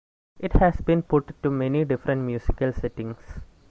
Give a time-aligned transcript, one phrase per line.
[0.39, 3.37] It has been put to many different musical settings.